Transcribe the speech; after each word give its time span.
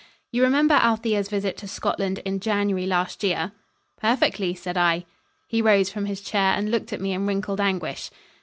"You 0.31 0.41
remember 0.41 0.73
Althea's 0.73 1.29
visit 1.29 1.57
to 1.57 1.67
Scotland 1.67 2.17
in 2.25 2.39
January 2.39 2.87
last 2.87 3.23
year?" 3.23 3.51
"Perfectly," 3.99 4.55
said 4.55 4.75
I. 4.75 5.05
He 5.47 5.61
rose 5.61 5.91
from 5.91 6.07
his 6.07 6.21
chair 6.21 6.53
and 6.55 6.71
looked 6.71 6.91
at 6.91 7.01
me 7.01 7.13
in 7.13 7.27
wrinkled 7.27 7.61
anguish. 7.61 8.09